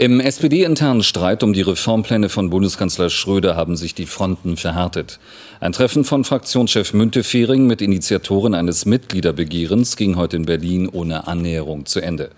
Im 0.00 0.20
SPD-internen 0.20 1.02
Streit 1.02 1.42
um 1.42 1.52
die 1.52 1.62
Reformpläne 1.62 2.28
von 2.28 2.50
Bundeskanzler 2.50 3.10
Schröder 3.10 3.56
haben 3.56 3.76
sich 3.76 3.96
die 3.96 4.06
Fronten 4.06 4.56
verhärtet. 4.56 5.18
Ein 5.58 5.72
Treffen 5.72 6.04
von 6.04 6.22
Fraktionschef 6.22 6.94
Müntefering 6.94 7.66
mit 7.66 7.82
Initiatoren 7.82 8.54
eines 8.54 8.86
Mitgliederbegehrens 8.86 9.96
ging 9.96 10.14
heute 10.14 10.36
in 10.36 10.44
Berlin 10.44 10.88
ohne 10.88 11.26
Annäherung 11.26 11.84
zu 11.84 11.98
Ende. 11.98 12.30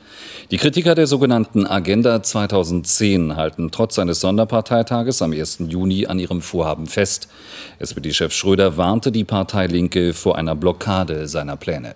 Die 0.51 0.57
Kritiker 0.57 0.95
der 0.95 1.07
sogenannten 1.07 1.67
Agenda 1.67 2.23
2010 2.23 3.37
halten 3.37 3.71
trotz 3.71 3.99
eines 3.99 4.21
Sonderparteitages 4.21 5.21
am 5.21 5.33
1. 5.33 5.65
Juni 5.69 6.07
an 6.07 6.19
ihrem 6.19 6.41
Vorhaben 6.41 6.87
fest. 6.87 7.29
SPD-Chef 7.79 8.33
Schröder 8.33 8.79
warnte 8.79 9.13
die 9.13 9.25
Partei 9.25 9.67
Linke 9.67 10.15
vor 10.15 10.39
einer 10.39 10.57
Blockade 10.57 11.29
seiner 11.29 11.59
Pläne. 11.59 11.95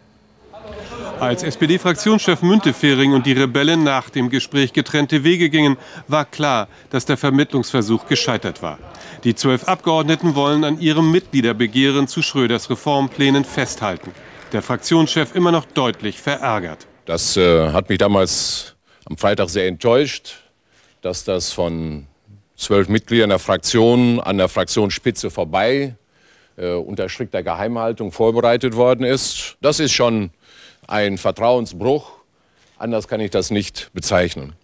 Als 1.24 1.42
SPD-Fraktionschef 1.42 2.42
Müntefering 2.42 3.14
und 3.14 3.24
die 3.24 3.32
Rebellen 3.32 3.82
nach 3.82 4.10
dem 4.10 4.28
Gespräch 4.28 4.74
getrennte 4.74 5.24
Wege 5.24 5.48
gingen, 5.48 5.78
war 6.06 6.26
klar, 6.26 6.68
dass 6.90 7.06
der 7.06 7.16
Vermittlungsversuch 7.16 8.06
gescheitert 8.08 8.60
war. 8.60 8.78
Die 9.24 9.34
zwölf 9.34 9.64
Abgeordneten 9.64 10.34
wollen 10.34 10.64
an 10.64 10.78
ihrem 10.78 11.10
Mitgliederbegehren 11.10 12.08
zu 12.08 12.20
Schröders 12.20 12.68
Reformplänen 12.68 13.46
festhalten. 13.46 14.10
Der 14.52 14.60
Fraktionschef 14.60 15.34
immer 15.34 15.50
noch 15.50 15.64
deutlich 15.64 16.20
verärgert. 16.20 16.86
Das 17.06 17.38
äh, 17.38 17.70
hat 17.72 17.88
mich 17.88 17.96
damals 17.96 18.76
am 19.06 19.16
Freitag 19.16 19.48
sehr 19.48 19.66
enttäuscht, 19.66 20.34
dass 21.00 21.24
das 21.24 21.52
von 21.52 22.06
zwölf 22.54 22.88
Mitgliedern 22.88 23.30
der 23.30 23.38
Fraktion 23.38 24.20
an 24.20 24.36
der 24.36 24.48
Fraktionsspitze 24.48 25.30
vorbei 25.30 25.96
äh, 26.56 26.72
unter 26.72 27.08
strikter 27.08 27.42
Geheimhaltung 27.42 28.12
vorbereitet 28.12 28.76
worden 28.76 29.06
ist. 29.06 29.56
Das 29.62 29.80
ist 29.80 29.92
schon 29.92 30.30
ein 30.88 31.18
Vertrauensbruch. 31.18 32.12
Anders 32.78 33.08
kann 33.08 33.20
ich 33.20 33.30
das 33.30 33.50
nicht 33.50 33.90
bezeichnen. 33.94 34.54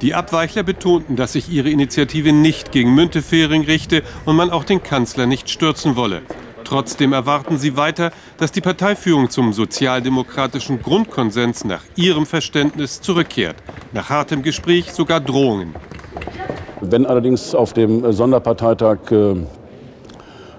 Die 0.00 0.14
Abweichler 0.14 0.62
betonten, 0.62 1.16
dass 1.16 1.32
sich 1.34 1.48
ihre 1.48 1.70
Initiative 1.70 2.32
nicht 2.32 2.72
gegen 2.72 2.94
Müntefering 2.94 3.64
richte 3.64 4.02
und 4.24 4.36
man 4.36 4.50
auch 4.50 4.64
den 4.64 4.82
Kanzler 4.82 5.26
nicht 5.26 5.48
stürzen 5.48 5.96
wolle. 5.96 6.22
Trotzdem 6.64 7.12
erwarten 7.12 7.58
sie 7.58 7.76
weiter, 7.76 8.10
dass 8.38 8.50
die 8.50 8.60
Parteiführung 8.60 9.30
zum 9.30 9.52
sozialdemokratischen 9.52 10.82
Grundkonsens 10.82 11.64
nach 11.64 11.82
ihrem 11.94 12.26
Verständnis 12.26 13.00
zurückkehrt. 13.00 13.56
Nach 13.92 14.10
hartem 14.10 14.42
Gespräch 14.42 14.92
sogar 14.92 15.20
Drohungen. 15.20 15.74
Wenn 16.80 17.06
allerdings 17.06 17.54
auf 17.54 17.72
dem 17.72 18.12
Sonderparteitag 18.12 19.10
äh, 19.10 19.36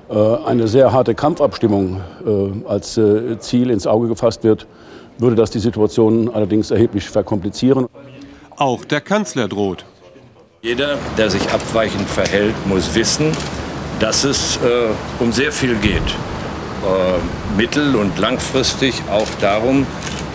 eine 0.10 0.68
sehr 0.68 0.92
harte 0.92 1.16
Kampfabstimmung 1.16 2.02
äh, 2.26 2.68
als 2.70 2.98
äh, 2.98 3.40
Ziel 3.40 3.72
ins 3.72 3.88
Auge 3.88 4.08
gefasst 4.08 4.44
wird, 4.44 4.68
würde 5.18 5.36
das 5.36 5.50
die 5.52 5.60
Situation 5.60 6.30
allerdings 6.34 6.72
erheblich 6.72 7.10
verkomplizieren. 7.10 7.88
Auch 8.58 8.86
der 8.86 9.02
Kanzler 9.02 9.48
droht. 9.48 9.86
Jeder, 10.62 10.98
der 11.18 11.30
sich 11.30 11.50
abweichend 11.52 12.08
verhält, 12.10 12.56
muss 12.68 12.96
wissen, 12.96 13.32
dass 14.00 14.24
es 14.24 14.58
äh, 14.58 14.90
um 15.20 15.32
sehr 15.32 15.52
viel 15.52 15.76
geht. 15.76 16.02
Äh, 16.02 17.58
mittel- 17.58 17.96
und 17.96 18.18
langfristig 18.18 19.02
auch 19.12 19.28
darum, 19.42 19.86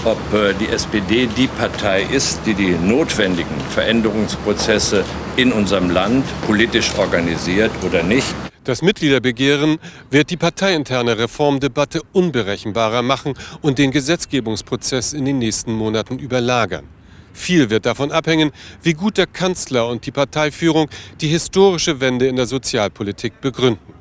ob 0.05 0.19
äh, 0.33 0.55
die 0.55 0.69
SPD 0.69 1.27
die 1.27 1.47
Partei 1.47 2.03
ist, 2.03 2.41
die 2.47 2.55
die 2.55 2.73
notwendigen 2.73 3.61
Veränderungsprozesse 3.71 5.05
in 5.37 5.53
unserem 5.53 5.91
Land 5.91 6.25
politisch 6.47 6.97
organisiert 6.99 7.71
oder 7.85 8.03
nicht. 8.03 8.35
Das 8.65 8.83
Mitgliederbegehren 8.83 9.79
wird 10.11 10.31
die 10.31 10.37
parteiinterne 10.37 11.17
Reformdebatte 11.17 12.03
unberechenbarer 12.13 13.01
machen 13.01 13.35
und 13.63 13.79
den 13.79 13.91
Gesetzgebungsprozess 13.91 15.15
in 15.15 15.25
den 15.25 15.39
nächsten 15.39 15.73
Monaten 15.73 16.19
überlagern. 16.19 16.87
Viel 17.33 17.71
wird 17.71 17.87
davon 17.87 18.13
abhängen, 18.13 18.51
wie 18.83 18.93
gut 18.93 19.17
der 19.17 19.27
Kanzler 19.27 19.89
und 19.89 20.05
die 20.05 20.11
Parteiführung 20.11 20.91
die 21.21 21.29
historische 21.29 22.01
Wende 22.01 22.27
in 22.27 22.37
der 22.37 22.47
Sozialpolitik 22.47 23.41
begründen. 23.41 24.00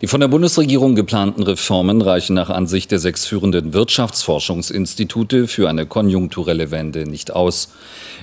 Die 0.00 0.06
von 0.06 0.20
der 0.20 0.28
Bundesregierung 0.28 0.94
geplanten 0.94 1.42
Reformen 1.42 2.00
reichen 2.00 2.32
nach 2.32 2.48
Ansicht 2.48 2.90
der 2.90 2.98
sechs 2.98 3.26
führenden 3.26 3.74
Wirtschaftsforschungsinstitute 3.74 5.46
für 5.46 5.68
eine 5.68 5.84
konjunkturelle 5.84 6.70
Wende 6.70 7.04
nicht 7.04 7.30
aus. 7.32 7.74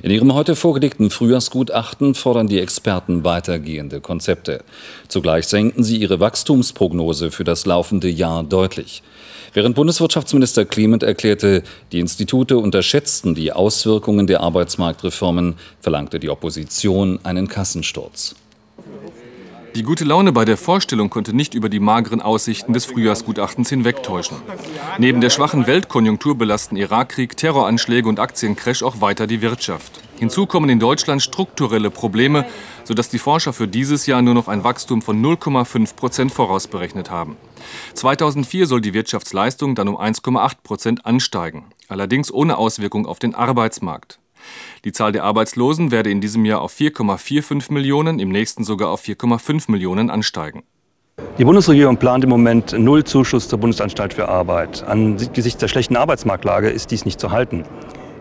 In 0.01 0.09
ihrem 0.09 0.33
heute 0.33 0.55
vorgelegten 0.55 1.11
Frühjahrsgutachten 1.11 2.15
fordern 2.15 2.47
die 2.47 2.59
Experten 2.59 3.23
weitergehende 3.23 4.01
Konzepte. 4.01 4.63
Zugleich 5.07 5.45
senken 5.45 5.83
sie 5.83 5.97
ihre 5.97 6.19
Wachstumsprognose 6.19 7.29
für 7.29 7.43
das 7.43 7.67
laufende 7.67 8.09
Jahr 8.09 8.43
deutlich. 8.43 9.03
Während 9.53 9.75
Bundeswirtschaftsminister 9.75 10.65
Clement 10.65 11.03
erklärte, 11.03 11.61
die 11.91 11.99
Institute 11.99 12.57
unterschätzten 12.57 13.35
die 13.35 13.53
Auswirkungen 13.53 14.25
der 14.25 14.41
Arbeitsmarktreformen, 14.41 15.53
verlangte 15.79 16.19
die 16.19 16.31
Opposition 16.31 17.19
einen 17.21 17.47
Kassensturz. 17.47 18.35
Die 19.77 19.83
gute 19.83 20.05
Laune 20.05 20.31
bei 20.31 20.43
der 20.43 20.57
Vorstellung 20.57 21.11
konnte 21.11 21.35
nicht 21.35 21.53
über 21.53 21.69
die 21.69 21.79
mageren 21.79 22.19
Aussichten 22.19 22.73
des 22.73 22.85
Frühjahrsgutachtens 22.85 23.69
hinwegtäuschen. 23.69 24.37
Neben 24.97 25.21
der 25.21 25.29
schwachen 25.29 25.67
Weltkonjunktur 25.67 26.35
belasten 26.35 26.77
Irakkrieg, 26.77 27.37
Terroranschläge 27.37 28.09
und 28.09 28.19
Aktiencrash 28.19 28.81
auch 28.81 29.01
weiter 29.01 29.27
die 29.27 29.43
Wirtschaft. 29.43 30.01
Hinzu 30.17 30.47
kommen 30.47 30.71
in 30.71 30.79
Deutschland 30.79 31.21
strukturelle 31.21 31.91
Probleme, 31.91 32.47
sodass 32.85 33.09
die 33.09 33.19
Forscher 33.19 33.53
für 33.53 33.67
dieses 33.67 34.07
Jahr 34.07 34.23
nur 34.23 34.33
noch 34.33 34.47
ein 34.47 34.63
Wachstum 34.63 35.03
von 35.03 35.23
0,5 35.23 35.95
Prozent 35.95 36.31
vorausberechnet 36.31 37.11
haben. 37.11 37.37
2004 37.93 38.65
soll 38.65 38.81
die 38.81 38.95
Wirtschaftsleistung 38.95 39.75
dann 39.75 39.89
um 39.89 39.95
1,8 39.95 40.55
Prozent 40.63 41.05
ansteigen, 41.05 41.65
allerdings 41.87 42.33
ohne 42.33 42.57
Auswirkung 42.57 43.05
auf 43.05 43.19
den 43.19 43.35
Arbeitsmarkt. 43.35 44.17
Die 44.85 44.91
Zahl 44.91 45.11
der 45.11 45.23
Arbeitslosen 45.23 45.91
werde 45.91 46.11
in 46.11 46.21
diesem 46.21 46.45
Jahr 46.45 46.61
auf 46.61 46.73
4,45 46.73 47.73
Millionen, 47.73 48.19
im 48.19 48.29
nächsten 48.29 48.63
sogar 48.63 48.89
auf 48.89 49.03
4,5 49.03 49.71
Millionen 49.71 50.09
ansteigen. 50.09 50.63
Die 51.37 51.45
Bundesregierung 51.45 51.97
plant 51.97 52.23
im 52.23 52.29
Moment 52.29 52.73
null 52.77 53.03
Zuschuss 53.03 53.47
zur 53.47 53.59
Bundesanstalt 53.59 54.13
für 54.13 54.29
Arbeit. 54.29 54.83
Angesichts 54.87 55.59
der 55.59 55.67
schlechten 55.67 55.95
Arbeitsmarktlage 55.95 56.69
ist 56.69 56.91
dies 56.91 57.05
nicht 57.05 57.19
zu 57.19 57.31
halten. 57.31 57.63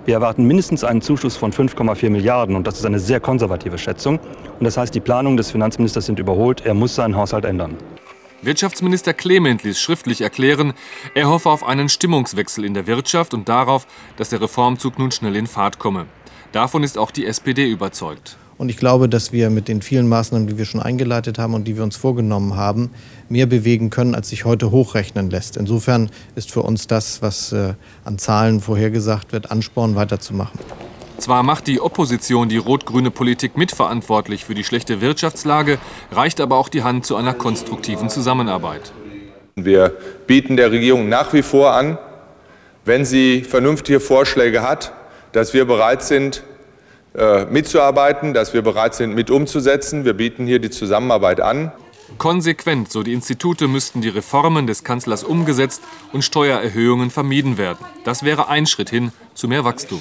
Wir 0.06 0.14
erwarten 0.14 0.44
mindestens 0.44 0.84
einen 0.84 1.02
Zuschuss 1.02 1.36
von 1.36 1.52
5,4 1.52 2.10
Milliarden 2.10 2.56
und 2.56 2.66
das 2.66 2.78
ist 2.78 2.86
eine 2.86 3.00
sehr 3.00 3.20
konservative 3.20 3.76
Schätzung. 3.76 4.18
Und 4.58 4.64
das 4.64 4.76
heißt, 4.76 4.94
die 4.94 5.00
Planungen 5.00 5.36
des 5.36 5.50
Finanzministers 5.50 6.06
sind 6.06 6.18
überholt. 6.18 6.64
Er 6.64 6.74
muss 6.74 6.94
seinen 6.94 7.16
Haushalt 7.16 7.44
ändern. 7.44 7.76
Wirtschaftsminister 8.46 9.12
Clement 9.12 9.64
ließ 9.64 9.78
schriftlich 9.80 10.20
erklären, 10.20 10.72
er 11.14 11.28
hoffe 11.28 11.50
auf 11.50 11.64
einen 11.64 11.88
Stimmungswechsel 11.88 12.64
in 12.64 12.74
der 12.74 12.86
Wirtschaft 12.86 13.34
und 13.34 13.48
darauf, 13.48 13.86
dass 14.16 14.28
der 14.28 14.40
Reformzug 14.40 14.98
nun 14.98 15.10
schnell 15.10 15.34
in 15.34 15.48
Fahrt 15.48 15.78
komme. 15.80 16.06
Davon 16.52 16.84
ist 16.84 16.96
auch 16.96 17.10
die 17.10 17.26
SPD 17.26 17.68
überzeugt. 17.68 18.36
Und 18.56 18.68
ich 18.68 18.76
glaube, 18.76 19.08
dass 19.08 19.32
wir 19.32 19.50
mit 19.50 19.68
den 19.68 19.82
vielen 19.82 20.08
Maßnahmen, 20.08 20.46
die 20.46 20.56
wir 20.56 20.64
schon 20.64 20.80
eingeleitet 20.80 21.38
haben 21.38 21.54
und 21.54 21.64
die 21.64 21.76
wir 21.76 21.82
uns 21.82 21.96
vorgenommen 21.96 22.56
haben, 22.56 22.90
mehr 23.28 23.46
bewegen 23.46 23.90
können, 23.90 24.14
als 24.14 24.30
sich 24.30 24.44
heute 24.44 24.70
hochrechnen 24.70 25.28
lässt. 25.28 25.56
Insofern 25.56 26.10
ist 26.36 26.52
für 26.52 26.62
uns 26.62 26.86
das, 26.86 27.20
was 27.20 27.52
äh, 27.52 27.74
an 28.04 28.16
Zahlen 28.16 28.60
vorhergesagt 28.60 29.32
wird, 29.32 29.50
Ansporn 29.50 29.96
weiterzumachen. 29.96 30.58
Zwar 31.18 31.42
macht 31.42 31.66
die 31.66 31.80
Opposition 31.80 32.48
die 32.48 32.58
rot-grüne 32.58 33.10
Politik 33.10 33.56
mitverantwortlich 33.56 34.44
für 34.44 34.54
die 34.54 34.64
schlechte 34.64 35.00
Wirtschaftslage, 35.00 35.78
reicht 36.12 36.40
aber 36.40 36.56
auch 36.56 36.68
die 36.68 36.82
Hand 36.82 37.06
zu 37.06 37.16
einer 37.16 37.34
konstruktiven 37.34 38.10
Zusammenarbeit. 38.10 38.92
Wir 39.56 39.94
bieten 40.26 40.56
der 40.56 40.70
Regierung 40.70 41.08
nach 41.08 41.32
wie 41.32 41.42
vor 41.42 41.72
an, 41.72 41.98
wenn 42.84 43.04
sie 43.04 43.42
vernünftige 43.42 44.00
Vorschläge 44.00 44.62
hat, 44.62 44.92
dass 45.32 45.54
wir 45.54 45.64
bereit 45.64 46.02
sind, 46.02 46.42
äh, 47.16 47.46
mitzuarbeiten, 47.46 48.34
dass 48.34 48.52
wir 48.52 48.60
bereit 48.60 48.94
sind, 48.94 49.14
mit 49.14 49.30
umzusetzen. 49.30 50.04
Wir 50.04 50.12
bieten 50.12 50.46
hier 50.46 50.58
die 50.58 50.70
Zusammenarbeit 50.70 51.40
an. 51.40 51.72
Konsequent, 52.18 52.92
so 52.92 53.02
die 53.02 53.14
Institute, 53.14 53.66
müssten 53.66 54.02
die 54.02 54.10
Reformen 54.10 54.66
des 54.66 54.84
Kanzlers 54.84 55.24
umgesetzt 55.24 55.82
und 56.12 56.22
Steuererhöhungen 56.22 57.10
vermieden 57.10 57.58
werden. 57.58 57.84
Das 58.04 58.22
wäre 58.22 58.48
ein 58.48 58.66
Schritt 58.66 58.90
hin 58.90 59.12
zu 59.34 59.48
mehr 59.48 59.64
Wachstum. 59.64 60.00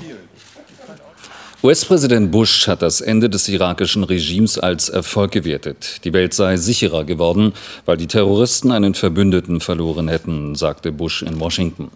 US-Präsident 1.66 2.32
Bush 2.32 2.68
hat 2.68 2.84
das 2.84 3.02
Ende 3.02 3.28
des 3.28 3.48
irakischen 3.50 4.04
Regimes 4.04 4.60
als 4.60 4.88
Erfolg 4.88 5.32
gewertet. 5.32 6.02
Die 6.04 6.14
Welt 6.14 6.36
sei 6.36 6.58
sicherer 6.58 7.06
geworden, 7.06 7.54
weil 7.88 7.98
die 7.98 8.06
Terroristen 8.06 8.72
einen 8.72 8.94
Verbündeten 8.94 9.60
verloren 9.60 10.08
hätten, 10.08 10.54
sagte 10.54 10.92
Bush 10.92 11.24
in 11.24 11.40
Washington. 11.40 11.90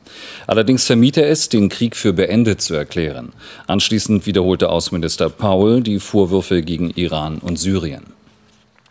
Allerdings 0.48 0.88
vermied 0.88 1.18
er 1.18 1.30
es, 1.30 1.50
den 1.50 1.70
Krieg 1.70 1.96
für 1.96 2.14
beendet 2.14 2.64
zu 2.64 2.74
erklären. 2.74 3.32
Anschließend 3.68 4.26
wiederholte 4.26 4.70
Außenminister 4.70 5.30
Powell 5.30 5.84
die 5.84 6.00
Vorwürfe 6.00 6.64
gegen 6.64 6.90
Iran 6.90 7.38
und 7.38 7.60
Syrien. 7.60 8.19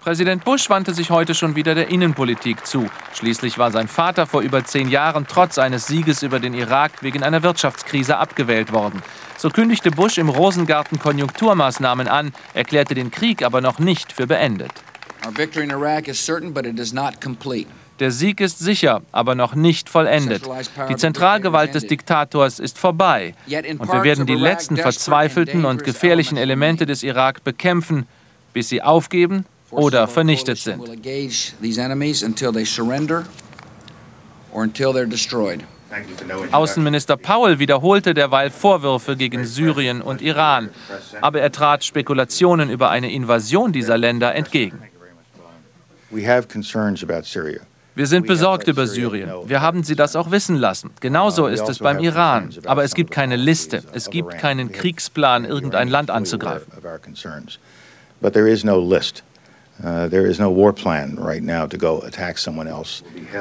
Präsident 0.00 0.44
Bush 0.44 0.70
wandte 0.70 0.94
sich 0.94 1.10
heute 1.10 1.34
schon 1.34 1.56
wieder 1.56 1.74
der 1.74 1.88
Innenpolitik 1.88 2.64
zu. 2.64 2.88
Schließlich 3.14 3.58
war 3.58 3.72
sein 3.72 3.88
Vater 3.88 4.26
vor 4.26 4.42
über 4.42 4.64
zehn 4.64 4.88
Jahren 4.88 5.26
trotz 5.28 5.58
eines 5.58 5.88
Sieges 5.88 6.22
über 6.22 6.38
den 6.38 6.54
Irak 6.54 7.02
wegen 7.02 7.24
einer 7.24 7.42
Wirtschaftskrise 7.42 8.16
abgewählt 8.16 8.72
worden. 8.72 9.02
So 9.36 9.50
kündigte 9.50 9.90
Bush 9.90 10.18
im 10.18 10.28
Rosengarten 10.28 11.00
Konjunkturmaßnahmen 11.00 12.06
an, 12.06 12.32
erklärte 12.54 12.94
den 12.94 13.10
Krieg 13.10 13.42
aber 13.42 13.60
noch 13.60 13.80
nicht 13.80 14.12
für 14.12 14.28
beendet. 14.28 14.70
Der 17.98 18.10
Sieg 18.12 18.40
ist 18.40 18.60
sicher, 18.60 19.02
aber 19.10 19.34
noch 19.34 19.56
nicht 19.56 19.88
vollendet. 19.88 20.48
Die 20.88 20.96
Zentralgewalt 20.96 21.74
des 21.74 21.88
Diktators 21.88 22.60
ist 22.60 22.78
vorbei. 22.78 23.34
Und 23.46 23.92
wir 23.92 24.04
werden 24.04 24.26
die 24.26 24.36
letzten 24.36 24.76
verzweifelten 24.76 25.64
und 25.64 25.82
gefährlichen 25.82 26.38
Elemente 26.38 26.86
des 26.86 27.02
Irak 27.02 27.42
bekämpfen, 27.42 28.06
bis 28.52 28.68
sie 28.68 28.80
aufgeben 28.80 29.44
oder 29.70 30.08
vernichtet 30.08 30.58
sind. 30.58 30.82
Außenminister 36.52 37.16
Powell 37.16 37.58
wiederholte 37.58 38.12
derweil 38.14 38.50
Vorwürfe 38.50 39.16
gegen 39.16 39.46
Syrien 39.46 40.02
und 40.02 40.20
Iran, 40.20 40.68
aber 41.20 41.40
er 41.40 41.50
trat 41.50 41.84
Spekulationen 41.84 42.70
über 42.70 42.90
eine 42.90 43.10
Invasion 43.10 43.72
dieser 43.72 43.96
Länder 43.96 44.34
entgegen. 44.34 44.82
Wir 47.94 48.06
sind 48.06 48.26
besorgt 48.28 48.68
über 48.68 48.86
Syrien. 48.86 49.30
Wir 49.46 49.60
haben 49.60 49.82
Sie 49.82 49.96
das 49.96 50.14
auch 50.14 50.30
wissen 50.30 50.56
lassen. 50.56 50.90
Genauso 51.00 51.48
ist 51.48 51.62
es 51.62 51.68
also 51.68 51.84
beim 51.84 51.98
Iran. 51.98 52.50
Aber 52.64 52.84
es 52.84 52.94
gibt 52.94 53.10
keine 53.10 53.34
Liste. 53.34 53.82
Es 53.92 54.08
gibt 54.08 54.38
keinen 54.38 54.70
Kriegsplan, 54.70 55.44
irgendein 55.44 55.88
Land 55.88 56.10
anzugreifen. 56.10 56.72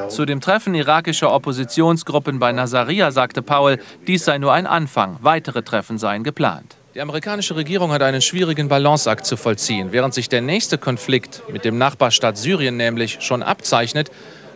Zu 0.10 0.25
dem 0.25 0.42
Treffen 0.42 0.75
irakischer 0.75 1.34
Oppositionsgruppen 1.34 2.39
bei 2.39 2.51
Nazaria 2.51 3.12
sagte 3.12 3.42
Powell, 3.42 3.80
dies 4.06 4.25
sei 4.25 4.38
nur 4.38 4.54
ein 4.54 4.68
Anfang. 4.68 5.18
Weitere 5.22 5.63
Treffen 5.63 5.98
seien 5.98 6.24
geplant. 6.24 6.75
Die 6.94 7.01
amerikanische 7.01 7.56
Regierung 7.56 7.92
hat 7.92 8.01
einen 8.01 8.22
schwierigen 8.22 8.68
Balanceakt 8.68 9.25
zu 9.25 9.38
vollziehen. 9.38 9.92
Während 9.92 10.13
sich 10.13 10.30
der 10.30 10.42
nächste 10.42 10.78
Konflikt 10.78 11.44
mit 11.51 11.63
dem 11.63 11.78
Nachbarstaat 11.78 12.38
Syrien 12.38 12.78
nämlich 12.78 13.18
schon 13.22 13.44
abzeichnet, 13.44 14.12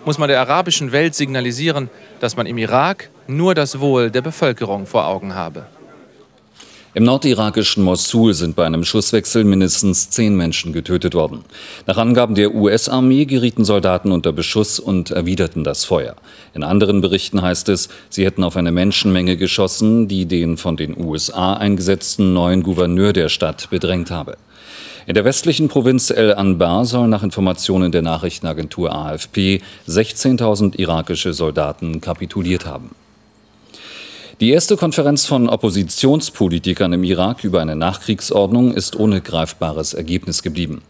muss 0.05 0.17
man 0.17 0.27
der 0.27 0.39
arabischen 0.39 0.91
Welt 0.91 1.13
signalisieren, 1.15 1.89
dass 2.19 2.35
man 2.35 2.47
im 2.47 2.57
Irak 2.57 3.09
nur 3.27 3.53
das 3.53 3.79
Wohl 3.79 4.09
der 4.09 4.21
Bevölkerung 4.21 4.87
vor 4.87 5.07
Augen 5.07 5.35
habe. 5.35 5.67
Im 6.93 7.05
nordirakischen 7.05 7.83
Mosul 7.83 8.33
sind 8.33 8.57
bei 8.57 8.65
einem 8.65 8.83
Schusswechsel 8.83 9.45
mindestens 9.45 10.09
zehn 10.09 10.35
Menschen 10.35 10.73
getötet 10.73 11.13
worden. 11.13 11.45
Nach 11.87 11.95
Angaben 11.95 12.35
der 12.35 12.53
US-Armee 12.53 13.23
gerieten 13.23 13.63
Soldaten 13.63 14.11
unter 14.11 14.33
Beschuss 14.33 14.77
und 14.77 15.09
erwiderten 15.09 15.63
das 15.63 15.85
Feuer. 15.85 16.17
In 16.53 16.63
anderen 16.63 16.99
Berichten 16.99 17.41
heißt 17.41 17.69
es, 17.69 17.87
sie 18.09 18.25
hätten 18.25 18.43
auf 18.43 18.57
eine 18.57 18.73
Menschenmenge 18.73 19.37
geschossen, 19.37 20.09
die 20.09 20.25
den 20.25 20.57
von 20.57 20.75
den 20.75 21.01
USA 21.01 21.53
eingesetzten 21.53 22.33
neuen 22.33 22.61
Gouverneur 22.61 23.13
der 23.13 23.29
Stadt 23.29 23.69
bedrängt 23.69 24.11
habe. 24.11 24.35
In 25.07 25.13
der 25.13 25.23
westlichen 25.23 25.69
Provinz 25.69 26.09
El 26.09 26.33
Anbar 26.33 26.83
sollen 26.83 27.09
nach 27.09 27.23
Informationen 27.23 27.93
der 27.93 28.01
Nachrichtenagentur 28.01 28.93
AFP 28.93 29.61
16.000 29.87 30.77
irakische 30.77 31.31
Soldaten 31.31 32.01
kapituliert 32.01 32.65
haben. 32.65 32.91
Die 34.41 34.49
erste 34.49 34.75
Konferenz 34.75 35.27
von 35.27 35.47
Oppositionspolitikern 35.47 36.93
im 36.93 37.03
Irak 37.03 37.43
über 37.43 37.61
eine 37.61 37.75
Nachkriegsordnung 37.75 38.73
ist 38.73 38.95
ohne 38.95 39.21
greifbares 39.21 39.93
Ergebnis 39.93 40.41
geblieben. 40.41 40.81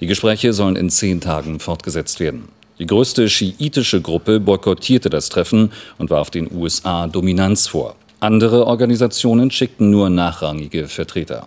Die 0.00 0.06
Gespräche 0.06 0.54
sollen 0.54 0.74
in 0.74 0.88
zehn 0.88 1.20
Tagen 1.20 1.60
fortgesetzt 1.60 2.18
werden. 2.18 2.48
Die 2.78 2.86
größte 2.86 3.28
schiitische 3.28 4.00
Gruppe 4.00 4.40
boykottierte 4.40 5.10
das 5.10 5.28
Treffen 5.28 5.70
und 5.98 6.08
warf 6.08 6.30
den 6.30 6.50
USA 6.50 7.06
Dominanz 7.06 7.66
vor. 7.66 7.94
Andere 8.20 8.66
Organisationen 8.66 9.50
schickten 9.50 9.90
nur 9.90 10.08
nachrangige 10.08 10.88
Vertreter. 10.88 11.46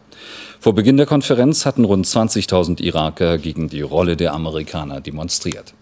Vor 0.59 0.75
Beginn 0.75 0.97
der 0.97 1.07
Konferenz 1.07 1.65
hatten 1.65 1.85
rund 1.85 2.05
20.000 2.05 2.83
Iraker 2.83 3.39
gegen 3.39 3.67
die 3.67 3.81
Rolle 3.81 4.15
der 4.15 4.35
Amerikaner 4.35 5.01
demonstriert. 5.01 5.73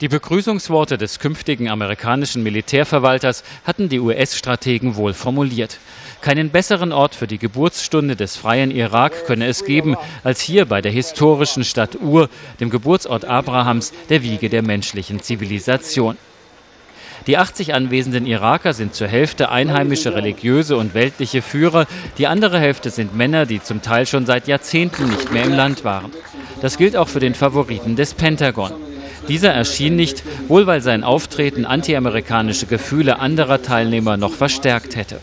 Die 0.00 0.08
Begrüßungsworte 0.08 0.96
des 0.96 1.18
künftigen 1.18 1.68
amerikanischen 1.68 2.42
Militärverwalters 2.42 3.44
hatten 3.64 3.90
die 3.90 4.00
US-Strategen 4.00 4.96
wohl 4.96 5.12
formuliert. 5.12 5.78
Keinen 6.22 6.48
besseren 6.48 6.92
Ort 6.92 7.14
für 7.14 7.26
die 7.26 7.36
Geburtsstunde 7.36 8.16
des 8.16 8.34
freien 8.36 8.70
Irak 8.70 9.26
könne 9.26 9.46
es 9.46 9.66
geben, 9.66 9.96
als 10.24 10.40
hier 10.40 10.64
bei 10.64 10.80
der 10.80 10.90
historischen 10.90 11.64
Stadt 11.64 11.98
Ur, 12.00 12.30
dem 12.60 12.70
Geburtsort 12.70 13.26
Abrahams, 13.26 13.92
der 14.08 14.22
Wiege 14.22 14.48
der 14.48 14.62
menschlichen 14.62 15.20
Zivilisation. 15.20 16.16
Die 17.26 17.36
80 17.36 17.74
anwesenden 17.74 18.24
Iraker 18.24 18.72
sind 18.72 18.94
zur 18.94 19.06
Hälfte 19.06 19.50
einheimische 19.50 20.14
religiöse 20.14 20.78
und 20.78 20.94
weltliche 20.94 21.42
Führer, 21.42 21.86
die 22.16 22.26
andere 22.26 22.58
Hälfte 22.58 22.88
sind 22.88 23.14
Männer, 23.14 23.44
die 23.44 23.62
zum 23.62 23.82
Teil 23.82 24.06
schon 24.06 24.24
seit 24.24 24.48
Jahrzehnten 24.48 25.10
nicht 25.10 25.30
mehr 25.30 25.44
im 25.44 25.52
Land 25.52 25.84
waren. 25.84 26.10
Das 26.62 26.78
gilt 26.78 26.96
auch 26.96 27.08
für 27.08 27.20
den 27.20 27.34
Favoriten 27.34 27.96
des 27.96 28.14
Pentagon. 28.14 28.89
Dieser 29.30 29.52
erschien 29.52 29.94
nicht, 29.94 30.24
wohl 30.48 30.66
weil 30.66 30.80
sein 30.80 31.04
Auftreten 31.04 31.64
antiamerikanische 31.64 32.66
Gefühle 32.66 33.20
anderer 33.20 33.62
Teilnehmer 33.62 34.16
noch 34.16 34.32
verstärkt 34.32 34.96
hätte. 34.96 35.20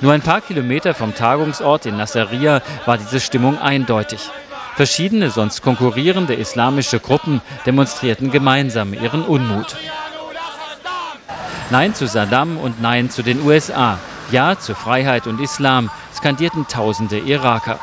Nur 0.00 0.12
ein 0.12 0.22
paar 0.22 0.40
Kilometer 0.40 0.92
vom 0.92 1.14
Tagungsort 1.14 1.86
in 1.86 1.96
Nasiriyah 1.96 2.62
war 2.86 2.98
diese 2.98 3.20
Stimmung 3.20 3.60
eindeutig. 3.60 4.18
Verschiedene 4.74 5.30
sonst 5.30 5.62
konkurrierende 5.62 6.34
islamische 6.34 6.98
Gruppen 6.98 7.40
demonstrierten 7.64 8.32
gemeinsam 8.32 8.92
ihren 8.92 9.22
Unmut. 9.22 9.76
Nein 11.70 11.94
zu 11.94 12.08
Saddam 12.08 12.58
und 12.58 12.82
Nein 12.82 13.08
zu 13.08 13.22
den 13.22 13.40
USA. 13.42 14.00
Ja 14.32 14.58
zu 14.58 14.74
Freiheit 14.74 15.28
und 15.28 15.40
Islam, 15.40 15.90
skandierten 16.12 16.66
tausende 16.66 17.18
Iraker. 17.20 17.78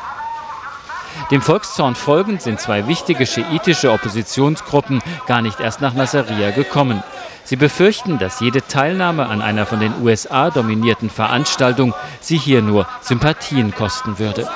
Dem 1.30 1.42
Volkszorn 1.42 1.94
folgend 1.94 2.42
sind 2.42 2.60
zwei 2.60 2.86
wichtige 2.86 3.26
schiitische 3.26 3.92
Oppositionsgruppen 3.92 5.02
gar 5.26 5.42
nicht 5.42 5.60
erst 5.60 5.80
nach 5.80 5.94
Nasiriyah 5.94 6.50
gekommen. 6.50 7.02
Sie 7.44 7.56
befürchten, 7.56 8.18
dass 8.18 8.40
jede 8.40 8.66
Teilnahme 8.66 9.26
an 9.26 9.40
einer 9.40 9.64
von 9.64 9.80
den 9.80 9.92
USA 10.02 10.50
dominierten 10.50 11.10
Veranstaltung 11.10 11.94
sie 12.20 12.36
hier 12.36 12.62
nur 12.62 12.86
Sympathien 13.00 13.74
kosten 13.74 14.18
würde. 14.18 14.48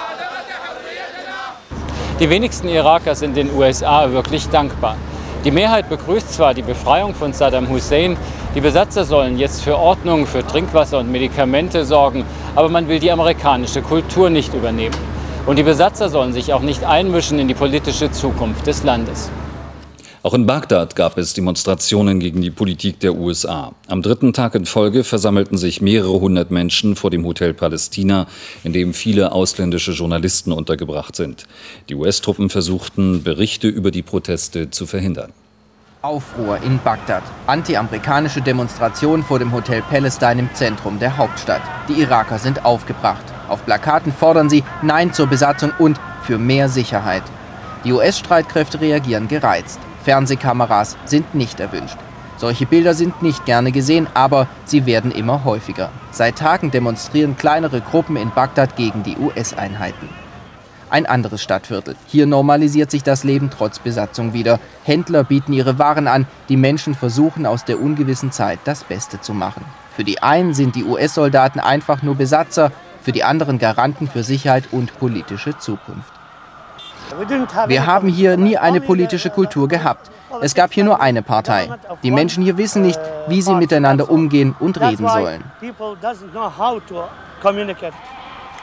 Die 2.20 2.28
wenigsten 2.30 2.68
Iraker 2.68 3.14
sind 3.14 3.36
den 3.36 3.52
USA 3.54 4.10
wirklich 4.12 4.48
dankbar. 4.48 4.96
Die 5.44 5.50
Mehrheit 5.50 5.88
begrüßt 5.88 6.32
zwar 6.34 6.54
die 6.54 6.62
Befreiung 6.62 7.14
von 7.14 7.32
Saddam 7.32 7.68
Hussein, 7.68 8.16
die 8.54 8.60
Besatzer 8.60 9.04
sollen 9.04 9.38
jetzt 9.38 9.62
für 9.62 9.76
Ordnung, 9.76 10.26
für 10.26 10.46
Trinkwasser 10.46 10.98
und 10.98 11.10
Medikamente 11.10 11.84
sorgen, 11.84 12.24
aber 12.54 12.68
man 12.68 12.86
will 12.86 13.00
die 13.00 13.10
amerikanische 13.10 13.82
Kultur 13.82 14.30
nicht 14.30 14.54
übernehmen. 14.54 15.11
Und 15.44 15.56
die 15.56 15.64
Besatzer 15.64 16.08
sollen 16.08 16.32
sich 16.32 16.52
auch 16.52 16.62
nicht 16.62 16.84
einmischen 16.84 17.38
in 17.38 17.48
die 17.48 17.54
politische 17.54 18.12
Zukunft 18.12 18.66
des 18.66 18.84
Landes. 18.84 19.28
Auch 20.24 20.34
in 20.34 20.46
Bagdad 20.46 20.94
gab 20.94 21.18
es 21.18 21.34
Demonstrationen 21.34 22.20
gegen 22.20 22.42
die 22.42 22.52
Politik 22.52 23.00
der 23.00 23.16
USA. 23.16 23.72
Am 23.88 24.02
dritten 24.02 24.32
Tag 24.32 24.54
in 24.54 24.66
Folge 24.66 25.02
versammelten 25.02 25.58
sich 25.58 25.80
mehrere 25.80 26.20
hundert 26.20 26.52
Menschen 26.52 26.94
vor 26.94 27.10
dem 27.10 27.26
Hotel 27.26 27.54
Palästina, 27.54 28.28
in 28.62 28.72
dem 28.72 28.94
viele 28.94 29.32
ausländische 29.32 29.90
Journalisten 29.90 30.52
untergebracht 30.52 31.16
sind. 31.16 31.48
Die 31.88 31.96
US-Truppen 31.96 32.50
versuchten, 32.50 33.24
Berichte 33.24 33.66
über 33.66 33.90
die 33.90 34.02
Proteste 34.02 34.70
zu 34.70 34.86
verhindern. 34.86 35.32
Aufruhr 36.02 36.58
in 36.62 36.78
Bagdad. 36.84 37.24
Anti-amerikanische 37.48 38.42
Demonstration 38.42 39.24
vor 39.24 39.40
dem 39.40 39.52
Hotel 39.52 39.82
Palestine 39.82 40.42
im 40.42 40.54
Zentrum 40.54 41.00
der 41.00 41.16
Hauptstadt. 41.16 41.62
Die 41.88 42.00
Iraker 42.00 42.38
sind 42.38 42.64
aufgebracht. 42.64 43.31
Auf 43.48 43.64
Plakaten 43.64 44.12
fordern 44.12 44.48
sie 44.48 44.64
Nein 44.82 45.12
zur 45.12 45.26
Besatzung 45.26 45.72
und 45.78 46.00
für 46.22 46.38
mehr 46.38 46.68
Sicherheit. 46.68 47.22
Die 47.84 47.92
US-Streitkräfte 47.92 48.80
reagieren 48.80 49.28
gereizt. 49.28 49.80
Fernsehkameras 50.04 50.96
sind 51.04 51.34
nicht 51.34 51.60
erwünscht. 51.60 51.96
Solche 52.36 52.66
Bilder 52.66 52.94
sind 52.94 53.22
nicht 53.22 53.44
gerne 53.44 53.70
gesehen, 53.70 54.08
aber 54.14 54.48
sie 54.64 54.84
werden 54.86 55.12
immer 55.12 55.44
häufiger. 55.44 55.90
Seit 56.10 56.38
Tagen 56.38 56.70
demonstrieren 56.70 57.36
kleinere 57.36 57.80
Gruppen 57.80 58.16
in 58.16 58.30
Bagdad 58.30 58.74
gegen 58.76 59.02
die 59.04 59.16
US-Einheiten. 59.16 60.08
Ein 60.90 61.06
anderes 61.06 61.42
Stadtviertel. 61.42 61.96
Hier 62.06 62.26
normalisiert 62.26 62.90
sich 62.90 63.02
das 63.02 63.24
Leben 63.24 63.48
trotz 63.48 63.78
Besatzung 63.78 64.34
wieder. 64.34 64.60
Händler 64.84 65.24
bieten 65.24 65.52
ihre 65.52 65.78
Waren 65.78 66.06
an. 66.06 66.26
Die 66.48 66.56
Menschen 66.56 66.94
versuchen 66.94 67.46
aus 67.46 67.64
der 67.64 67.80
ungewissen 67.80 68.30
Zeit 68.30 68.58
das 68.64 68.84
Beste 68.84 69.20
zu 69.20 69.32
machen. 69.32 69.64
Für 69.96 70.04
die 70.04 70.22
einen 70.22 70.52
sind 70.52 70.74
die 70.74 70.84
US-Soldaten 70.84 71.60
einfach 71.60 72.02
nur 72.02 72.16
Besatzer, 72.16 72.72
für 73.02 73.12
die 73.12 73.24
anderen 73.24 73.58
Garanten 73.58 74.08
für 74.08 74.22
Sicherheit 74.22 74.64
und 74.72 74.98
politische 74.98 75.58
Zukunft. 75.58 76.12
Wir 77.66 77.86
haben 77.86 78.08
hier 78.08 78.36
nie 78.36 78.56
eine 78.56 78.80
politische 78.80 79.30
Kultur 79.30 79.68
gehabt. 79.68 80.10
Es 80.40 80.54
gab 80.54 80.72
hier 80.72 80.84
nur 80.84 81.00
eine 81.00 81.22
Partei. 81.22 81.68
Die 82.02 82.10
Menschen 82.10 82.42
hier 82.42 82.56
wissen 82.56 82.82
nicht, 82.82 82.98
wie 83.28 83.42
sie 83.42 83.54
miteinander 83.54 84.10
umgehen 84.10 84.54
und 84.58 84.80
reden 84.80 85.06
sollen. 85.06 85.44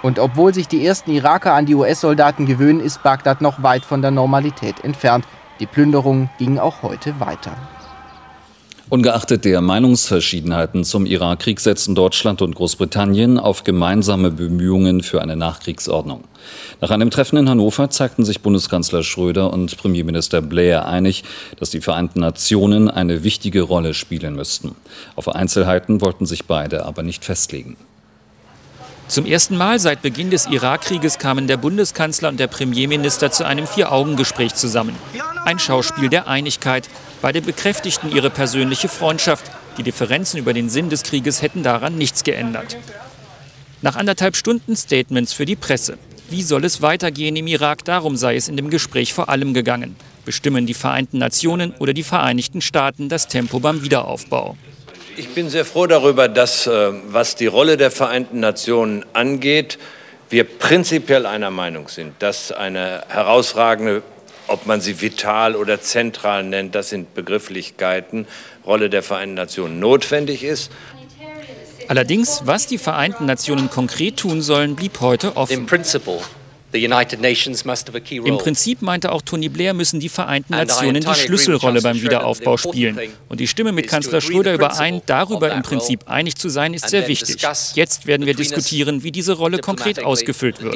Und 0.01 0.17
obwohl 0.17 0.53
sich 0.53 0.67
die 0.67 0.86
ersten 0.86 1.12
Iraker 1.12 1.53
an 1.53 1.65
die 1.65 1.75
US-Soldaten 1.75 2.46
gewöhnen, 2.46 2.79
ist 2.79 3.03
Bagdad 3.03 3.41
noch 3.41 3.62
weit 3.62 3.84
von 3.84 4.01
der 4.01 4.12
Normalität 4.12 4.84
entfernt. 4.84 5.25
Die 5.60 5.65
Plünderungen 5.65 6.29
gingen 6.38 6.58
auch 6.58 6.81
heute 6.84 7.19
weiter. 7.19 7.51
Ungeachtet 8.91 9.46
der 9.46 9.62
Meinungsverschiedenheiten 9.62 10.84
zum 10.84 11.05
Irakkrieg 11.05 11.60
setzen 11.60 11.93
Deutschland 11.93 12.41
und 12.41 12.55
Großbritannien 12.55 13.38
auf 13.38 13.63
gemeinsame 13.63 14.31
Bemühungen 14.31 15.03
für 15.03 15.22
eine 15.22 15.36
Nachkriegsordnung. 15.36 16.24
Nach 16.81 16.89
einem 16.89 17.12
Treffen 17.12 17.38
in 17.38 17.48
Hannover 17.48 17.91
zeigten 17.91 18.25
sich 18.25 18.41
Bundeskanzler 18.41 19.03
Schröder 19.03 19.53
und 19.53 19.77
Premierminister 19.77 20.41
Blair 20.41 20.88
einig, 20.88 21.24
dass 21.60 21.69
die 21.69 21.81
Vereinten 21.81 22.22
Nationen 22.22 22.89
eine 22.89 23.24
wichtige 23.24 23.62
Rolle 23.62 23.93
spielen 23.93 24.36
müssten. 24.36 24.75
Auf 25.15 25.29
Einzelheiten 25.29 26.01
wollten 26.01 26.25
sich 26.25 26.46
beide 26.46 26.88
aber 26.88 27.03
nicht 27.03 27.24
festlegen. 27.24 27.77
Zum 29.08 29.27
ersten 29.27 29.55
Mal 29.55 29.79
seit 29.79 30.01
Beginn 30.01 30.31
des 30.31 30.48
Irakkrieges 30.48 31.19
kamen 31.19 31.46
der 31.46 31.58
Bundeskanzler 31.58 32.29
und 32.29 32.39
der 32.39 32.48
Premierminister 32.48 33.31
zu 33.31 33.46
einem 33.46 33.67
Vier-Augen-Gespräch 33.67 34.55
zusammen. 34.55 34.96
Ein 35.46 35.60
Schauspiel 35.60 36.10
der 36.10 36.27
Einigkeit, 36.27 36.89
Beide 37.21 37.41
bekräftigten 37.41 38.11
ihre 38.11 38.29
persönliche 38.29 38.88
Freundschaft. 38.88 39.45
Die 39.77 39.83
Differenzen 39.83 40.38
über 40.38 40.53
den 40.53 40.69
Sinn 40.69 40.89
des 40.89 41.03
Krieges 41.03 41.41
hätten 41.41 41.63
daran 41.63 41.97
nichts 41.97 42.23
geändert. 42.23 42.77
Nach 43.81 43.95
anderthalb 43.95 44.35
Stunden 44.35 44.75
Statements 44.75 45.33
für 45.33 45.45
die 45.45 45.55
Presse. 45.55 45.97
Wie 46.29 46.43
soll 46.43 46.63
es 46.63 46.81
weitergehen 46.81 47.35
im 47.35 47.47
Irak? 47.47 47.83
Darum 47.85 48.15
sei 48.15 48.35
es 48.35 48.47
in 48.47 48.55
dem 48.55 48.69
Gespräch 48.69 49.13
vor 49.13 49.29
allem 49.29 49.53
gegangen. 49.53 49.95
Bestimmen 50.25 50.65
die 50.65 50.73
Vereinten 50.73 51.17
Nationen 51.17 51.73
oder 51.79 51.93
die 51.93 52.03
Vereinigten 52.03 52.61
Staaten 52.61 53.09
das 53.09 53.27
Tempo 53.27 53.59
beim 53.59 53.81
Wiederaufbau? 53.81 54.55
Ich 55.17 55.29
bin 55.29 55.49
sehr 55.49 55.65
froh 55.65 55.88
darüber, 55.88 56.27
dass, 56.27 56.67
äh, 56.67 56.91
was 57.07 57.35
die 57.35 57.47
Rolle 57.47 57.77
der 57.77 57.91
Vereinten 57.91 58.39
Nationen 58.39 59.03
angeht, 59.13 59.79
wir 60.29 60.43
prinzipiell 60.43 61.25
einer 61.25 61.49
Meinung 61.49 61.88
sind, 61.88 62.13
dass 62.19 62.51
eine 62.51 63.03
herausragende 63.07 64.03
ob 64.49 64.65
man 64.65 64.81
sie 64.81 65.01
vital 65.01 65.55
oder 65.55 65.81
zentral 65.81 66.43
nennt, 66.43 66.75
das 66.75 66.89
sind 66.89 67.13
Begrifflichkeiten, 67.13 68.27
Rolle 68.65 68.89
der 68.89 69.03
Vereinten 69.03 69.35
Nationen 69.35 69.79
notwendig 69.79 70.43
ist. 70.43 70.71
Allerdings, 71.87 72.41
was 72.45 72.67
die 72.67 72.77
Vereinten 72.77 73.25
Nationen 73.25 73.69
konkret 73.69 74.17
tun 74.17 74.41
sollen, 74.41 74.75
blieb 74.75 74.99
heute 75.01 75.35
offen. 75.35 75.67
Im 76.71 78.37
Prinzip 78.37 78.83
meinte 78.83 79.11
auch 79.11 79.23
Tony 79.23 79.49
Blair, 79.49 79.73
müssen 79.73 79.99
die 79.99 80.09
Vereinten 80.09 80.53
Nationen 80.53 81.01
die 81.01 81.15
Schlüsselrolle 81.15 81.81
beim 81.81 81.99
Wiederaufbau 81.99 82.57
spielen. 82.57 82.99
Und 83.27 83.41
ich 83.41 83.49
stimme 83.49 83.71
mit 83.71 83.87
Kanzler 83.87 84.21
Schröder 84.21 84.53
überein, 84.53 85.01
darüber 85.07 85.51
im 85.51 85.63
Prinzip 85.63 86.07
einig 86.07 86.35
zu 86.35 86.49
sein, 86.49 86.75
ist 86.75 86.89
sehr 86.89 87.07
wichtig. 87.07 87.41
Jetzt 87.73 88.05
werden 88.05 88.27
wir 88.27 88.35
diskutieren, 88.35 89.01
wie 89.01 89.11
diese 89.11 89.33
Rolle 89.33 89.57
konkret 89.57 90.03
ausgefüllt 90.03 90.61
wird. 90.61 90.75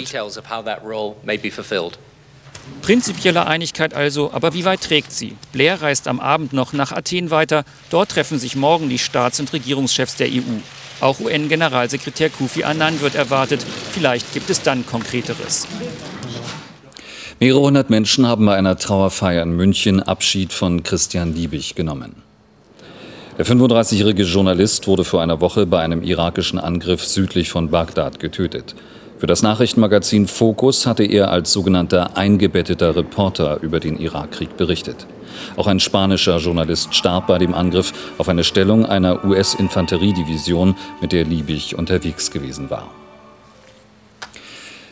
Prinzipielle 2.81 3.45
Einigkeit 3.47 3.93
also, 3.93 4.31
aber 4.33 4.53
wie 4.53 4.65
weit 4.65 4.81
trägt 4.81 5.11
sie? 5.11 5.35
Blair 5.51 5.81
reist 5.81 6.07
am 6.07 6.19
Abend 6.19 6.53
noch 6.53 6.73
nach 6.73 6.91
Athen 6.91 7.31
weiter. 7.31 7.63
Dort 7.89 8.11
treffen 8.11 8.39
sich 8.39 8.55
morgen 8.55 8.89
die 8.89 8.99
Staats- 8.99 9.39
und 9.39 9.53
Regierungschefs 9.53 10.17
der 10.17 10.27
EU. 10.27 10.59
Auch 10.99 11.19
UN-Generalsekretär 11.19 12.29
Kofi 12.29 12.63
Annan 12.63 13.01
wird 13.01 13.15
erwartet. 13.15 13.65
Vielleicht 13.91 14.33
gibt 14.33 14.49
es 14.49 14.61
dann 14.61 14.85
Konkreteres. 14.85 15.67
Mehrere 17.39 17.61
hundert 17.61 17.89
Menschen 17.89 18.27
haben 18.27 18.45
bei 18.45 18.55
einer 18.55 18.77
Trauerfeier 18.77 19.43
in 19.43 19.55
München 19.55 20.01
Abschied 20.01 20.53
von 20.53 20.83
Christian 20.83 21.33
Liebig 21.33 21.75
genommen. 21.75 22.15
Der 23.37 23.45
35-jährige 23.45 24.23
Journalist 24.23 24.87
wurde 24.87 25.03
vor 25.03 25.21
einer 25.21 25.41
Woche 25.41 25.65
bei 25.65 25.79
einem 25.79 26.03
irakischen 26.03 26.59
Angriff 26.59 27.03
südlich 27.03 27.49
von 27.49 27.69
Bagdad 27.69 28.19
getötet. 28.19 28.75
Für 29.23 29.27
das 29.27 29.41
Nachrichtenmagazin 29.41 30.27
Focus 30.27 30.85
hatte 30.85 31.05
er 31.05 31.31
als 31.31 31.53
sogenannter 31.53 32.17
eingebetteter 32.17 32.93
Reporter 32.97 33.61
über 33.61 33.79
den 33.79 33.97
Irakkrieg 33.97 34.57
berichtet. 34.57 35.07
Auch 35.55 35.67
ein 35.67 35.79
spanischer 35.79 36.39
Journalist 36.39 36.93
starb 36.93 37.27
bei 37.27 37.37
dem 37.37 37.53
Angriff 37.53 37.93
auf 38.17 38.27
eine 38.27 38.43
Stellung 38.43 38.85
einer 38.85 39.23
US-Infanteriedivision, 39.23 40.75
mit 40.99 41.13
der 41.13 41.23
Liebig 41.23 41.77
unterwegs 41.77 42.31
gewesen 42.31 42.69
war. 42.69 42.91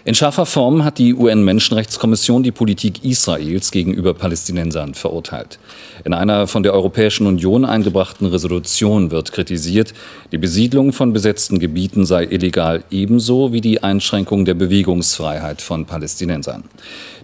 In 0.03 0.15
scharfer 0.15 0.47
Form 0.47 0.83
hat 0.83 0.97
die 0.97 1.13
UN-Menschenrechtskommission 1.13 2.41
die 2.41 2.51
Politik 2.51 3.05
Israels 3.05 3.69
gegenüber 3.69 4.15
Palästinensern 4.15 4.95
verurteilt. 4.95 5.59
In 6.03 6.13
einer 6.13 6.47
von 6.47 6.63
der 6.63 6.73
Europäischen 6.73 7.27
Union 7.27 7.65
eingebrachten 7.65 8.25
Resolution 8.25 9.11
wird 9.11 9.31
kritisiert, 9.31 9.93
die 10.31 10.39
Besiedlung 10.39 10.91
von 10.91 11.13
besetzten 11.13 11.59
Gebieten 11.59 12.07
sei 12.07 12.23
illegal 12.23 12.83
ebenso 12.89 13.53
wie 13.53 13.61
die 13.61 13.83
Einschränkung 13.83 14.43
der 14.43 14.55
Bewegungsfreiheit 14.55 15.61
von 15.61 15.85
Palästinensern. 15.85 16.63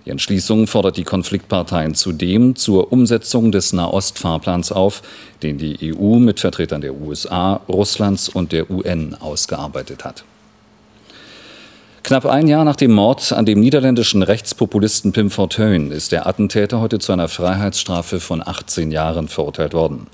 Die 0.05 0.11
Entschließung 0.11 0.67
fordert 0.67 0.97
die 0.97 1.03
Konfliktparteien 1.03 1.95
zudem 1.95 2.55
zur 2.55 2.91
Umsetzung 2.93 3.51
des 3.51 3.73
Nahost-Fahrplans 3.73 4.71
auf, 4.71 5.01
den 5.41 5.57
die 5.57 5.95
EU 5.95 6.19
mit 6.19 6.39
Vertretern 6.39 6.81
der 6.81 6.93
USA, 6.93 7.59
Russlands 7.67 8.29
und 8.29 8.51
der 8.51 8.69
UN 8.69 9.15
ausgearbeitet 9.19 10.05
hat. 10.05 10.23
Knapp 12.07 12.25
ein 12.25 12.47
Jahr 12.47 12.63
nach 12.63 12.77
dem 12.77 12.93
Mord 12.93 13.33
an 13.33 13.45
dem 13.45 13.59
niederländischen 13.59 14.23
Rechtspopulisten 14.23 15.11
Pim 15.11 15.29
Fortuyn 15.29 15.91
ist 15.91 16.13
der 16.13 16.25
Attentäter 16.25 16.79
heute 16.79 16.99
zu 16.99 17.11
einer 17.11 17.27
Freiheitsstrafe 17.27 18.21
von 18.21 18.41
18 18.41 18.91
Jahren 18.91 19.27
verurteilt 19.27 19.73
worden. 19.73 20.07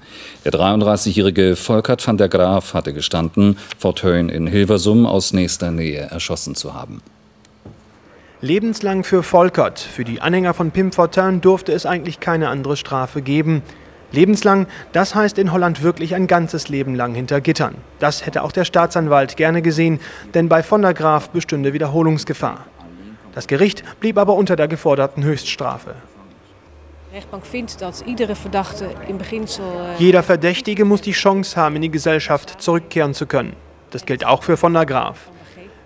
Der 0.44 0.52
33-jährige 0.54 1.56
Volkert 1.56 2.08
van 2.08 2.18
der 2.18 2.30
Graaf 2.30 2.74
hatte 2.74 2.94
gestanden, 2.94 3.60
Fortuyn 3.78 4.30
in 4.30 4.48
Hilversum 4.48 5.06
aus 5.06 5.34
nächster 5.34 5.70
Nähe 5.70 6.00
erschossen 6.10 6.56
zu 6.56 6.74
haben. 6.74 7.04
Lebenslang 8.42 9.04
für 9.04 9.22
Volkert. 9.22 9.80
Für 9.80 10.04
die 10.04 10.20
Anhänger 10.20 10.56
von 10.56 10.72
Pim 10.72 10.92
Fortuyn 10.92 11.42
durfte 11.42 11.74
es 11.74 11.86
eigentlich 11.86 12.20
keine 12.20 12.50
andere 12.50 12.76
Strafe 12.76 13.22
geben. 13.22 13.62
Lebenslang, 14.14 14.68
das 14.92 15.16
heißt 15.16 15.38
in 15.40 15.52
Holland 15.52 15.82
wirklich 15.82 16.16
ein 16.16 16.28
ganzes 16.28 16.70
Leben 16.70 16.94
lang 16.94 17.16
hinter 17.16 17.42
Gittern. 17.42 17.76
Das 18.00 18.26
hätte 18.26 18.44
auch 18.44 18.52
der 18.52 18.64
Staatsanwalt 18.64 19.36
gerne 19.38 19.62
gesehen, 19.64 20.00
denn 20.36 20.48
bei 20.50 20.62
von 20.64 20.84
der 20.84 20.94
Graaf 20.94 21.30
bestünde 21.30 21.74
Wiederholungsgefahr. 21.74 22.66
Das 23.34 23.48
Gericht 23.48 23.84
blieb 24.00 24.20
aber 24.20 24.36
unter 24.36 24.56
der 24.56 24.68
geforderten 24.68 25.24
Höchststrafe. 25.24 25.96
Äh, 27.12 27.22
Jeder 29.98 30.24
Verdächtige 30.24 30.86
muss 30.86 31.02
die 31.02 31.12
Chance 31.12 31.60
haben, 31.60 31.76
in 31.76 31.82
die 31.82 31.92
Gesellschaft 31.92 32.62
zurückkehren 32.62 33.16
zu 33.16 33.26
können. 33.26 33.56
Das 33.90 34.06
gilt 34.06 34.26
auch 34.26 34.44
für 34.44 34.58
von 34.58 34.74
der 34.74 34.86
Graaf. 34.86 35.32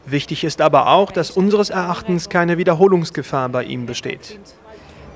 Wichtig 0.05 0.43
ist 0.43 0.61
aber 0.61 0.87
auch, 0.87 1.11
dass 1.11 1.31
unseres 1.31 1.69
Erachtens 1.69 2.29
keine 2.29 2.57
Wiederholungsgefahr 2.57 3.49
bei 3.49 3.63
ihm 3.63 3.85
besteht. 3.85 4.39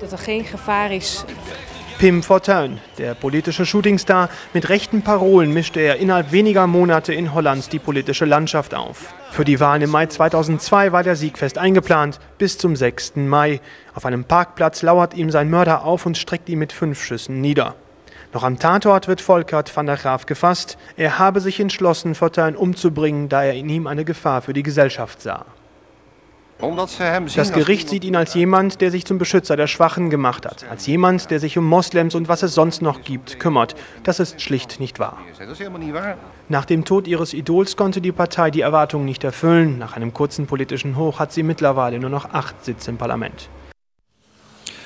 Dass 0.00 0.12
er 0.12 0.18
geen 0.18 0.44
gevaar 0.44 0.90
is 0.90 1.24
Pim 2.02 2.24
Fortuyn, 2.24 2.80
der 2.98 3.14
politische 3.14 3.64
Shootingstar, 3.64 4.28
mit 4.52 4.68
rechten 4.68 5.02
Parolen 5.02 5.52
mischte 5.52 5.78
er 5.78 5.98
innerhalb 5.98 6.32
weniger 6.32 6.66
Monate 6.66 7.14
in 7.14 7.32
Holland 7.32 7.72
die 7.72 7.78
politische 7.78 8.24
Landschaft 8.24 8.74
auf. 8.74 9.14
Für 9.30 9.44
die 9.44 9.60
Wahlen 9.60 9.82
im 9.82 9.90
Mai 9.90 10.06
2002 10.06 10.90
war 10.90 11.04
der 11.04 11.14
Sieg 11.14 11.38
fest 11.38 11.58
eingeplant, 11.58 12.18
bis 12.38 12.58
zum 12.58 12.74
6. 12.74 13.14
Mai. 13.14 13.60
Auf 13.94 14.04
einem 14.04 14.24
Parkplatz 14.24 14.82
lauert 14.82 15.14
ihm 15.14 15.30
sein 15.30 15.48
Mörder 15.48 15.84
auf 15.84 16.04
und 16.04 16.18
streckt 16.18 16.48
ihn 16.48 16.58
mit 16.58 16.72
fünf 16.72 17.00
Schüssen 17.00 17.40
nieder. 17.40 17.76
Noch 18.32 18.42
am 18.42 18.58
Tatort 18.58 19.06
wird 19.06 19.20
Volkert 19.20 19.70
van 19.76 19.86
der 19.86 19.96
Graaf 19.96 20.26
gefasst. 20.26 20.78
Er 20.96 21.20
habe 21.20 21.40
sich 21.40 21.60
entschlossen, 21.60 22.16
Fortuyn 22.16 22.56
umzubringen, 22.56 23.28
da 23.28 23.44
er 23.44 23.54
in 23.54 23.68
ihm 23.68 23.86
eine 23.86 24.04
Gefahr 24.04 24.42
für 24.42 24.54
die 24.54 24.64
Gesellschaft 24.64 25.22
sah. 25.22 25.46
Das 27.36 27.52
Gericht 27.52 27.88
sieht 27.88 28.04
ihn 28.04 28.14
als 28.14 28.34
jemand, 28.34 28.80
der 28.80 28.90
sich 28.90 29.04
zum 29.04 29.18
Beschützer 29.18 29.56
der 29.56 29.66
Schwachen 29.66 30.10
gemacht 30.10 30.46
hat, 30.46 30.64
als 30.70 30.86
jemand, 30.86 31.30
der 31.30 31.40
sich 31.40 31.58
um 31.58 31.66
Moslems 31.66 32.14
und 32.14 32.28
was 32.28 32.42
es 32.42 32.54
sonst 32.54 32.82
noch 32.82 33.02
gibt, 33.02 33.40
kümmert. 33.40 33.74
Das 34.04 34.20
ist 34.20 34.40
schlicht 34.40 34.78
nicht 34.78 34.98
wahr. 34.98 35.18
Nach 36.48 36.64
dem 36.64 36.84
Tod 36.84 37.08
ihres 37.08 37.34
Idols 37.34 37.76
konnte 37.76 38.00
die 38.00 38.12
Partei 38.12 38.50
die 38.50 38.60
Erwartungen 38.60 39.04
nicht 39.04 39.24
erfüllen. 39.24 39.78
Nach 39.78 39.96
einem 39.96 40.12
kurzen 40.12 40.46
politischen 40.46 40.96
Hoch 40.96 41.18
hat 41.18 41.32
sie 41.32 41.42
mittlerweile 41.42 41.98
nur 41.98 42.10
noch 42.10 42.32
acht 42.32 42.64
Sitze 42.64 42.90
im 42.90 42.96
Parlament. 42.98 43.48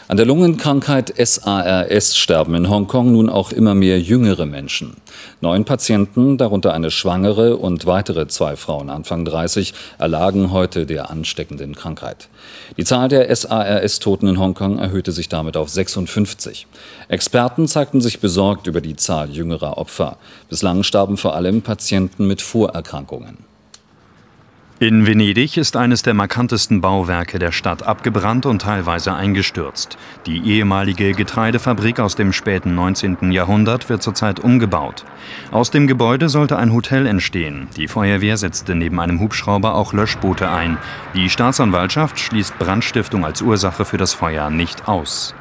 An 0.09 0.17
der 0.17 0.27
Lungenkrankheit 0.27 1.13
SARS 1.19 2.17
sterben 2.17 2.55
in 2.55 2.71
Hongkong 2.71 3.11
nun 3.11 3.29
auch 3.29 3.51
immer 3.51 3.75
mehr 3.75 4.01
jüngere 4.01 4.47
Menschen. 4.47 4.95
Neun 5.41 5.65
Patienten, 5.65 6.39
darunter 6.39 6.73
eine 6.75 6.93
Schwangere 6.93 7.57
und 7.57 7.87
weitere 7.87 8.29
zwei 8.29 8.55
Frauen 8.55 8.89
Anfang 8.89 9.25
30, 9.25 9.75
erlagen 9.99 10.53
heute 10.53 10.87
der 10.87 11.11
ansteckenden 11.11 11.75
Krankheit. 11.75 12.29
Die 12.77 12.85
Zahl 12.85 13.09
der 13.09 13.35
SARS-Toten 13.35 14.29
in 14.29 14.39
Hongkong 14.39 14.79
erhöhte 14.79 15.11
sich 15.11 15.29
damit 15.29 15.57
auf 15.57 15.71
56. 15.71 16.69
Experten 17.09 17.67
zeigten 17.67 18.01
sich 18.01 18.21
besorgt 18.21 18.69
über 18.69 18.81
die 18.81 18.95
Zahl 18.95 19.31
jüngerer 19.31 19.77
Opfer. 19.77 20.19
Bislang 20.49 20.85
starben 20.85 21.17
vor 21.17 21.35
allem 21.35 21.63
Patienten 21.63 22.29
mit 22.29 22.43
Vorerkrankungen. 22.43 23.39
In 24.79 25.07
Venedig 25.07 25.57
ist 25.57 25.75
eines 25.75 26.03
der 26.03 26.13
markantesten 26.13 26.83
Bauwerke 26.83 27.39
der 27.39 27.51
Stadt 27.51 27.85
abgebrannt 27.85 28.45
und 28.45 28.61
teilweise 28.61 29.15
eingestürzt. 29.15 29.97
Die 30.27 30.43
ehemalige 30.45 31.13
Getreidefabrik 31.13 31.99
aus 31.99 32.15
dem 32.15 32.35
späten 32.35 32.75
19. 32.75 33.33
Jahrhundert 33.33 33.89
wird 33.89 34.03
zurzeit 34.03 34.39
umgebaut. 34.39 35.07
Aus 35.51 35.71
dem 35.71 35.87
Gebäude 35.87 36.29
sollte 36.29 36.59
ein 36.59 36.75
Hotel 36.75 37.07
entstehen. 37.07 37.69
Die 37.79 37.89
Feuerwehr 37.89 38.37
setzte 38.37 38.75
neben 38.75 39.01
einem 39.01 39.19
Hubschrauber 39.19 39.75
auch 39.75 39.95
Löschboote 39.95 40.51
ein. 40.51 40.77
Die 41.15 41.31
Staatsanwaltschaft 41.31 42.19
schließt 42.19 42.59
Brandstiftung 42.59 43.25
als 43.25 43.41
Ursache 43.41 43.87
für 43.87 43.97
das 43.97 44.13
Feuer 44.13 44.51
nicht 44.51 44.89
aus. 44.89 45.35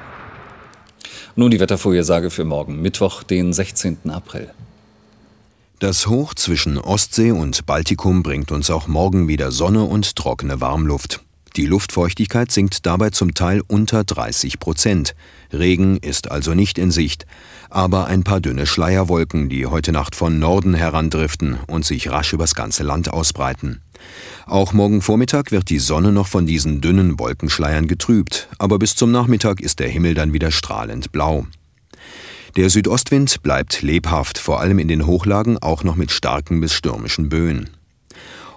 Nun 1.36 1.52
die 1.52 1.60
Wettervorhersage 1.60 2.30
für 2.30 2.46
morgen, 2.46 2.82
Mittwoch, 2.82 3.22
den 3.24 3.52
16. 3.52 3.98
April. 4.12 4.50
Das 5.80 6.08
Hoch 6.08 6.34
zwischen 6.34 6.78
Ostsee 6.78 7.32
und 7.32 7.66
Baltikum 7.66 8.24
bringt 8.24 8.54
uns 8.54 8.70
auch 8.70 8.88
morgen 8.88 9.28
wieder 9.28 9.52
Sonne 9.52 9.84
und 9.84 10.16
trockene 10.16 10.62
Warmluft. 10.62 11.20
Die 11.58 11.66
Luftfeuchtigkeit 11.66 12.50
sinkt 12.50 12.86
dabei 12.86 13.10
zum 13.10 13.34
Teil 13.34 13.62
unter 13.68 14.06
30 14.06 14.60
Prozent. 14.60 15.16
Regen 15.52 15.98
ist 15.98 16.32
also 16.32 16.54
nicht 16.54 16.78
in 16.78 16.92
Sicht, 16.92 17.26
aber 17.70 18.08
ein 18.08 18.24
paar 18.24 18.40
dünne 18.40 18.66
Schleierwolken, 18.66 19.50
die 19.50 19.66
heute 19.66 19.92
Nacht 19.92 20.16
von 20.16 20.40
Norden 20.40 20.76
herandriften 20.76 21.58
und 21.68 21.84
sich 21.84 22.10
rasch 22.10 22.32
übers 22.32 22.56
ganze 22.56 22.84
Land 22.84 23.12
ausbreiten. 23.12 23.82
Auch 24.46 24.72
morgen 24.72 25.02
Vormittag 25.02 25.52
wird 25.52 25.70
die 25.70 25.80
Sonne 25.80 26.14
noch 26.14 26.28
von 26.28 26.46
diesen 26.46 26.80
dünnen 26.80 27.20
Wolkenschleiern 27.20 27.88
getrübt, 27.88 28.48
aber 28.60 28.80
bis 28.80 28.96
zum 28.96 29.12
Nachmittag 29.12 29.60
ist 29.60 29.80
der 29.80 29.90
Himmel 29.90 30.14
dann 30.14 30.32
wieder 30.32 30.52
strahlend 30.52 31.12
blau. 31.12 31.48
Der 32.56 32.70
Südostwind 32.70 33.44
bleibt 33.44 33.82
lebhaft, 33.82 34.38
vor 34.38 34.62
allem 34.62 34.80
in 34.80 34.88
den 34.88 35.06
Hochlagen 35.06 35.58
auch 35.58 35.84
noch 35.84 35.98
mit 35.98 36.10
starken 36.10 36.62
bis 36.62 36.72
stürmischen 36.72 37.28
Böen. 37.28 37.70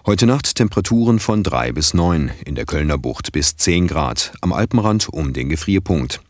Heute 0.06 0.24
Nacht 0.24 0.54
Temperaturen 0.54 1.18
von 1.18 1.42
3 1.42 1.72
bis 1.72 1.94
9, 1.94 2.30
in 2.44 2.54
der 2.54 2.64
Kölner 2.64 2.96
Bucht 2.96 3.32
bis 3.32 3.56
10 3.56 3.88
Grad, 3.88 4.34
am 4.40 4.52
Alpenrand 4.52 5.08
um 5.08 5.32
den 5.32 5.48
Gefrierpunkt. 5.48 6.20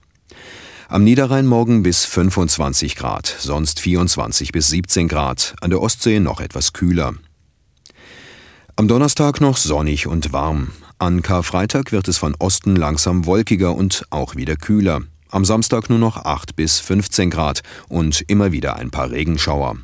Am 0.89 1.05
Niederrhein 1.05 1.45
morgen 1.45 1.83
bis 1.83 2.07
25 2.07 2.97
Grad, 2.97 3.27
sonst 3.39 3.81
24 3.81 4.51
bis 4.51 4.69
17 4.69 5.07
Grad, 5.07 5.55
an 5.61 5.69
der 5.69 5.83
Ostsee 5.83 6.21
noch 6.21 6.41
etwas 6.41 6.73
kühler. 6.73 7.17
Am 8.77 8.89
Donnerstag 8.89 9.43
noch 9.43 9.59
sonnig 9.59 10.07
und 10.07 10.33
warm. 10.33 10.73
An 10.99 11.21
Karfreitag 11.21 11.93
wird 11.93 12.09
es 12.09 12.17
von 12.17 12.35
Osten 12.39 12.77
langsam 12.77 13.27
wolkiger 13.27 13.75
und 13.75 14.07
auch 14.09 14.37
wieder 14.37 14.57
kühler. 14.57 15.03
Am 15.30 15.44
Samstag 15.44 15.90
nur 15.90 15.99
noch 15.99 16.16
8 16.16 16.56
bis 16.56 16.80
15 16.80 17.28
Grad 17.30 17.62
und 17.88 18.25
immer 18.28 18.50
wieder 18.50 18.76
ein 18.76 18.90
paar 18.90 19.11
Regenschauer. 19.11 19.76